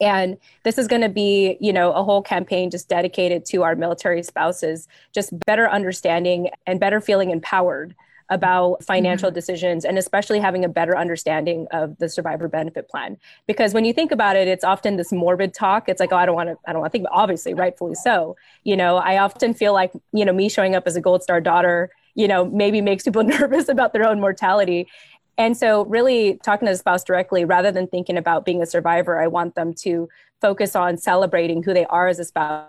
[0.00, 3.76] And this is going to be, you know, a whole campaign just dedicated to our
[3.76, 7.94] military spouses, just better understanding and better feeling empowered
[8.30, 9.34] about financial mm-hmm.
[9.34, 13.18] decisions and especially having a better understanding of the survivor benefit plan.
[13.46, 15.88] Because when you think about it it's often this morbid talk.
[15.88, 17.94] It's like oh i don't want to i don't want to think but obviously rightfully
[17.94, 18.36] so.
[18.62, 21.40] You know i often feel like you know me showing up as a gold star
[21.40, 24.88] daughter you know maybe makes people nervous about their own mortality.
[25.36, 29.20] And so really talking to the spouse directly rather than thinking about being a survivor
[29.20, 30.08] i want them to
[30.40, 32.68] focus on celebrating who they are as a spouse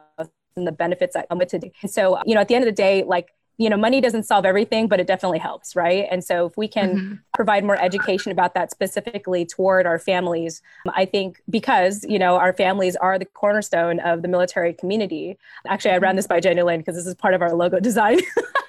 [0.55, 1.63] and the benefits that come with it.
[1.81, 4.23] And so you know at the end of the day like you know, money doesn't
[4.23, 6.07] solve everything, but it definitely helps, right?
[6.11, 7.13] And so if we can mm-hmm.
[7.33, 12.53] provide more education about that specifically toward our families, I think because, you know, our
[12.53, 15.37] families are the cornerstone of the military community.
[15.67, 18.19] Actually, I ran this by Jenny Lynn because this is part of our logo design.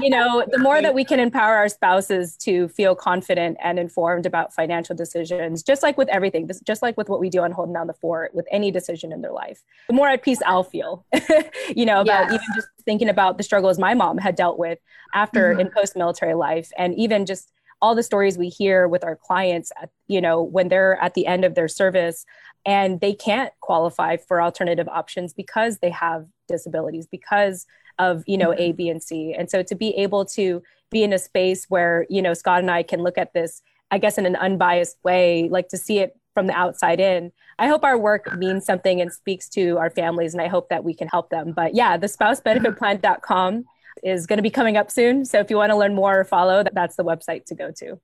[0.00, 4.26] you know, the more that we can empower our spouses to feel confident and informed
[4.26, 7.74] about financial decisions, just like with everything, just like with what we do on Holding
[7.74, 11.04] Down the Fort, with any decision in their life, the more at peace I'll feel,
[11.74, 12.34] you know, about yes.
[12.34, 14.78] even just thinking about the struggles my mom had dealt with
[15.14, 15.60] after mm-hmm.
[15.60, 16.70] in post military life.
[16.76, 19.72] And even just all the stories we hear with our clients,
[20.06, 22.24] you know, when they're at the end of their service
[22.64, 27.66] and they can't qualify for alternative options because they have disabilities, because
[27.98, 28.60] of you know mm-hmm.
[28.60, 29.34] a b and c.
[29.36, 32.70] And so to be able to be in a space where you know scott and
[32.70, 36.14] i can look at this i guess in an unbiased way like to see it
[36.34, 40.34] from the outside in i hope our work means something and speaks to our families
[40.34, 41.52] and i hope that we can help them.
[41.52, 43.64] But yeah the spousebenefitplan.com
[44.02, 45.24] is going to be coming up soon.
[45.24, 47.98] So if you want to learn more or follow that's the website to go to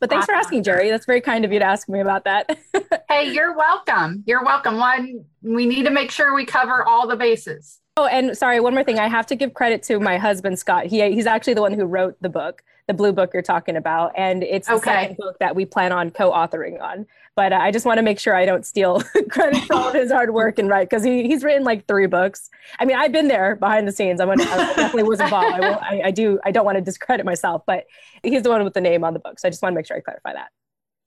[0.00, 0.90] but thanks for asking, Jerry.
[0.90, 2.58] That's very kind of you to ask me about that.
[3.08, 4.24] hey, you're welcome.
[4.26, 4.78] You're welcome.
[4.78, 7.80] One, we need to make sure we cover all the bases.
[7.96, 8.98] Oh, and sorry, one more thing.
[8.98, 10.86] I have to give credit to my husband Scott.
[10.86, 14.12] He he's actually the one who wrote the book, the blue book you're talking about,
[14.16, 14.90] and it's the okay.
[14.90, 17.06] second book that we plan on co-authoring on.
[17.36, 19.00] But uh, I just want to make sure I don't steal
[19.30, 22.06] credit for all of his hard work and write because he he's written like three
[22.06, 22.50] books.
[22.80, 24.20] I mean, I've been there behind the scenes.
[24.20, 25.54] I'm I definitely was involved.
[25.54, 26.40] I, will, I, I do.
[26.44, 27.86] I don't want to discredit myself, but
[28.24, 29.38] he's the one with the name on the book.
[29.38, 30.48] So I just want to make sure I clarify that.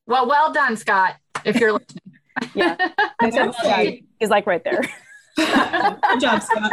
[0.08, 1.18] Well, well done, Scott.
[1.44, 2.14] If you're listening.
[2.56, 2.78] yeah,
[4.20, 4.82] he's like right there.
[5.38, 6.72] Good job, Scott.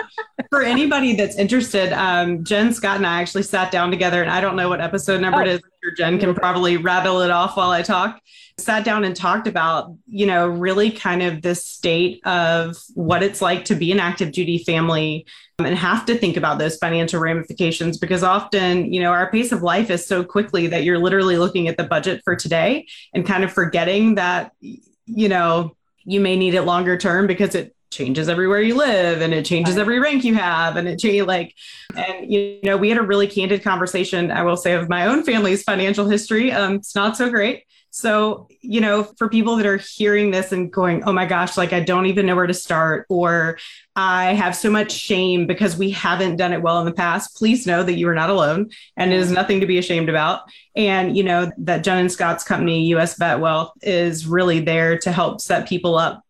[0.51, 4.41] For anybody that's interested, um, Jen, Scott, and I actually sat down together, and I
[4.41, 5.43] don't know what episode number oh.
[5.43, 5.61] it is.
[5.97, 8.21] Jen can probably rattle it off while I talk.
[8.59, 13.41] Sat down and talked about, you know, really kind of the state of what it's
[13.41, 15.25] like to be an active duty family
[15.59, 19.53] um, and have to think about those financial ramifications because often, you know, our pace
[19.53, 23.27] of life is so quickly that you're literally looking at the budget for today and
[23.27, 28.29] kind of forgetting that, you know, you may need it longer term because it changes
[28.29, 31.55] everywhere you live and it changes every rank you have and it changes like
[31.97, 35.25] and you know we had a really candid conversation i will say of my own
[35.25, 36.53] family's financial history.
[36.53, 37.65] Um it's not so great.
[37.93, 41.73] So you know for people that are hearing this and going oh my gosh like
[41.73, 43.59] i don't even know where to start or
[43.97, 47.67] i have so much shame because we haven't done it well in the past please
[47.67, 50.43] know that you are not alone and it is nothing to be ashamed about.
[50.77, 55.11] And you know that john and scott's company us vet wealth is really there to
[55.11, 56.23] help set people up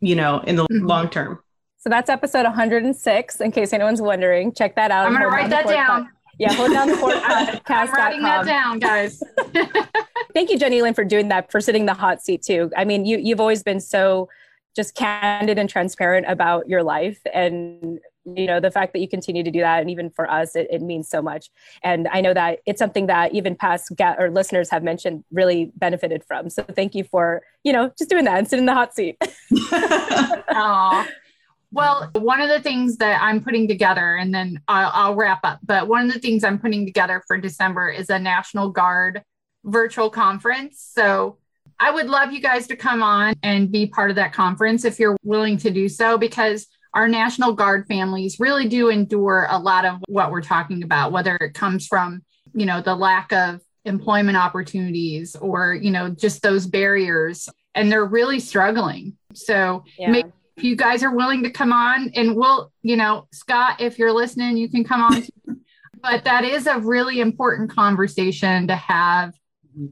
[0.00, 0.86] you know, in the mm-hmm.
[0.86, 1.40] long term.
[1.78, 4.52] So that's episode 106, in case anyone's wondering.
[4.52, 5.06] Check that out.
[5.06, 6.08] I'm going to write that down.
[6.38, 7.16] Yeah, hold down the fort
[7.66, 9.22] I'm writing that down, guys.
[10.34, 12.70] Thank you, Jenny Lynn, for doing that, for sitting the hot seat too.
[12.76, 14.28] I mean, you you've always been so
[14.76, 17.98] just candid and transparent about your life and
[18.36, 20.66] you know the fact that you continue to do that and even for us it,
[20.70, 21.50] it means so much.
[21.82, 25.72] And i know that it's something that even past get or listeners have mentioned really
[25.76, 26.50] benefited from.
[26.50, 29.16] So thank you for you know just doing that and sitting in the hot seat.
[31.70, 35.58] Well one of the things that i'm putting together and then I'll, I'll wrap up
[35.62, 39.22] but one of the things i'm putting together for december is a national guard
[39.64, 40.90] virtual conference.
[40.94, 41.38] So
[41.78, 44.98] I would love you guys to come on and be part of that conference if
[44.98, 49.84] you're willing to do so, because our National Guard families really do endure a lot
[49.84, 52.22] of what we're talking about, whether it comes from,
[52.54, 57.48] you know, the lack of employment opportunities or, you know, just those barriers.
[57.74, 59.16] And they're really struggling.
[59.34, 60.10] So yeah.
[60.10, 63.98] maybe if you guys are willing to come on and we'll, you know, Scott, if
[63.98, 65.22] you're listening, you can come on.
[66.02, 69.34] but that is a really important conversation to have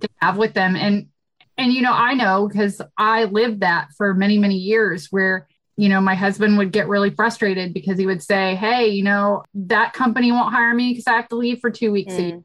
[0.01, 0.77] to have with them.
[0.77, 1.09] And
[1.59, 5.89] and you know, I know because I lived that for many, many years where you
[5.89, 9.93] know, my husband would get really frustrated because he would say, Hey, you know, that
[9.93, 12.15] company won't hire me because I have to leave for two weeks.
[12.15, 12.45] Mm.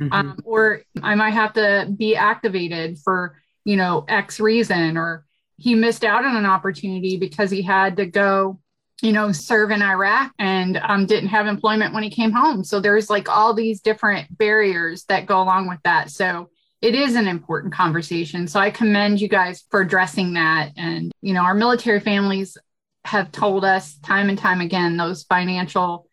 [0.00, 0.12] Mm-hmm.
[0.12, 5.24] Um, or I might have to be activated for, you know, X reason, or
[5.58, 8.58] he missed out on an opportunity because he had to go,
[9.02, 12.64] you know, serve in Iraq and um, didn't have employment when he came home.
[12.64, 16.10] So there's like all these different barriers that go along with that.
[16.10, 16.48] So
[16.80, 18.48] it is an important conversation.
[18.48, 20.72] So I commend you guys for addressing that.
[20.76, 22.56] And, you know, our military families
[23.04, 26.08] have told us time and time again those financial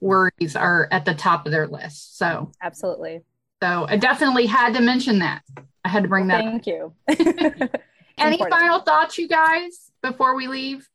[0.00, 2.18] worries are at the top of their list.
[2.18, 3.22] So, absolutely.
[3.62, 5.42] So, I definitely had to mention that.
[5.84, 6.44] I had to bring that.
[6.44, 6.92] Thank you.
[8.18, 8.50] Any important.
[8.50, 10.88] final thoughts, you guys, before we leave?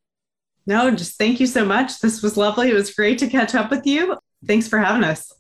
[0.65, 1.99] No, just thank you so much.
[1.99, 2.69] This was lovely.
[2.69, 4.17] It was great to catch up with you.
[4.45, 5.31] Thanks for having us.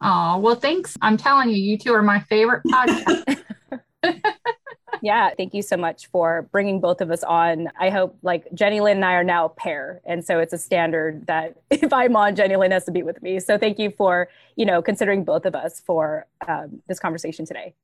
[0.00, 0.96] Oh, well, thanks.
[1.00, 3.42] I'm telling you, you two are my favorite podcast.
[5.04, 7.68] Yeah, thank you so much for bringing both of us on.
[7.78, 10.58] I hope like Jenny Lynn and I are now a pair, and so it's a
[10.58, 13.38] standard that if I'm on, Jenny Lynn has to be with me.
[13.38, 17.74] So thank you for you know considering both of us for um, this conversation today.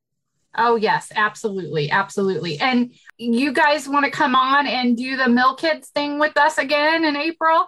[0.54, 2.58] Oh yes, absolutely, absolutely.
[2.58, 6.56] And you guys want to come on and do the Mill Kids thing with us
[6.56, 7.66] again in April?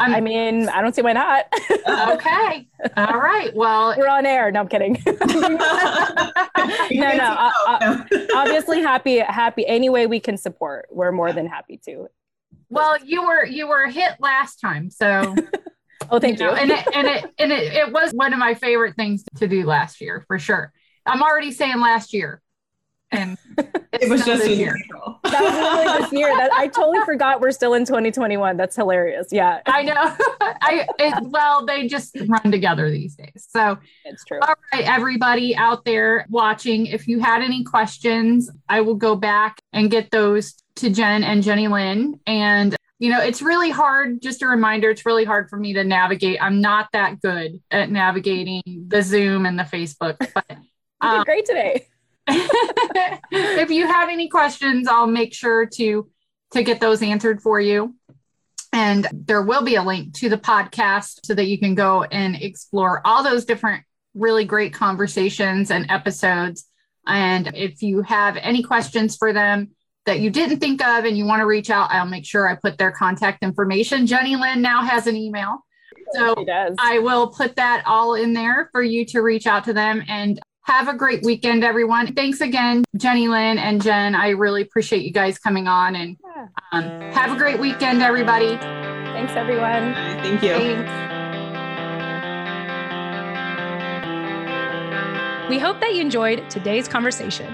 [0.00, 1.46] I'm, i mean, I don't see why not.
[1.88, 2.66] okay.
[2.96, 3.54] All right.
[3.54, 4.50] Well, we're on air.
[4.50, 5.00] No, I'm kidding.
[5.06, 5.14] no,
[6.88, 7.36] no.
[7.38, 9.66] Uh, uh, obviously, happy, happy.
[9.66, 12.08] Any way we can support, we're more than happy to.
[12.70, 15.34] Well, you were you were hit last time, so.
[16.10, 16.46] oh, thank you.
[16.46, 19.46] Know, and it, and it and it, it was one of my favorite things to
[19.46, 20.72] do last year for sure.
[21.04, 22.40] I'm already saying last year
[23.12, 23.36] and
[23.92, 24.76] it was just a year.
[25.22, 26.36] That was really this year.
[26.36, 28.56] That I totally forgot we're still in 2021.
[28.56, 29.28] That's hilarious.
[29.30, 29.94] Yeah, I know.
[30.40, 33.46] I it, well, they just run together these days.
[33.48, 34.40] So it's true.
[34.40, 39.60] All right, everybody out there watching, if you had any questions, I will go back
[39.72, 42.18] and get those to Jen and Jenny Lynn.
[42.26, 44.20] And you know, it's really hard.
[44.20, 46.42] Just a reminder, it's really hard for me to navigate.
[46.42, 50.58] I'm not that good at navigating the Zoom and the Facebook, but.
[51.02, 51.86] Um, great today.
[53.30, 56.08] If you have any questions, I'll make sure to
[56.52, 57.94] to get those answered for you.
[58.72, 62.36] And there will be a link to the podcast so that you can go and
[62.36, 66.68] explore all those different really great conversations and episodes.
[67.06, 69.70] And if you have any questions for them
[70.06, 72.54] that you didn't think of and you want to reach out, I'll make sure I
[72.54, 74.06] put their contact information.
[74.06, 75.64] Jenny Lynn now has an email.
[76.12, 76.34] So
[76.78, 80.02] I will put that all in there for you to reach out to them.
[80.08, 82.14] And have a great weekend, everyone.
[82.14, 84.14] Thanks again, Jenny Lynn and Jen.
[84.14, 86.16] I really appreciate you guys coming on and
[86.72, 88.56] um, have a great weekend, everybody.
[88.56, 89.94] Thanks, everyone.
[90.22, 90.54] Thank you.
[90.54, 91.10] Thanks.
[95.50, 97.52] We hope that you enjoyed today's conversation.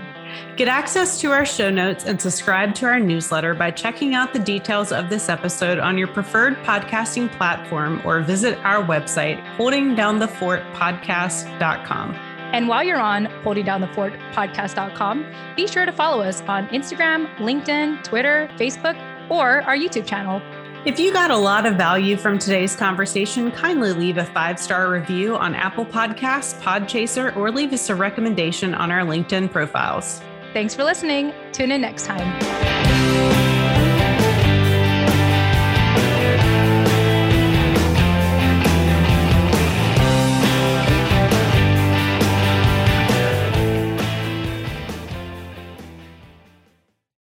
[0.57, 4.39] Get access to our show notes and subscribe to our newsletter by checking out the
[4.39, 12.36] details of this episode on your preferred podcasting platform or visit our website, holdingdownthefortpodcast.com.
[12.53, 15.26] And while you're on holdingdownthefortpodcast.com,
[15.57, 18.97] be sure to follow us on Instagram, LinkedIn, Twitter, Facebook,
[19.30, 20.40] or our YouTube channel.
[20.86, 24.88] If you got a lot of value from today's conversation, kindly leave a five star
[24.88, 30.20] review on Apple Podcasts, Podchaser, or leave us a recommendation on our LinkedIn profiles.
[30.53, 31.32] Thanks for listening.
[31.53, 32.66] Tune in next time.